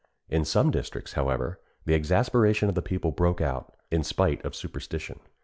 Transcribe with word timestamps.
In 0.29 0.45
some 0.45 0.71
districts, 0.71 1.13
however, 1.13 1.59
the 1.85 1.93
exasperation 1.93 2.69
of 2.69 2.73
the 2.73 2.81
people 2.81 3.11
broke 3.11 3.39
out, 3.39 3.75
in 3.91 4.03
spite 4.03 4.43
of 4.43 4.55
superstition. 4.55 5.19